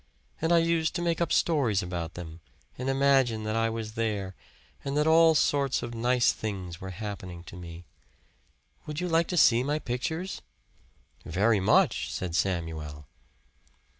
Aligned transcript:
And 0.41 0.51
I 0.51 0.57
used 0.57 0.95
to 0.95 1.01
make 1.03 1.21
up 1.21 1.31
stories 1.31 1.83
about 1.83 2.15
them, 2.15 2.39
and 2.75 2.89
imagine 2.89 3.43
that 3.43 3.55
I 3.55 3.69
was 3.69 3.91
there, 3.91 4.33
and 4.83 4.97
that 4.97 5.05
all 5.05 5.35
sorts 5.35 5.83
of 5.83 5.93
nice 5.93 6.31
things 6.33 6.81
were 6.81 6.89
happening 6.89 7.43
to 7.43 7.55
me. 7.55 7.85
Would 8.87 8.99
you 8.99 9.07
like 9.07 9.27
to 9.27 9.37
see 9.37 9.61
my 9.61 9.77
pictures?" 9.77 10.41
"Very 11.23 11.59
much," 11.59 12.11
said 12.11 12.35
Samuel. 12.35 13.05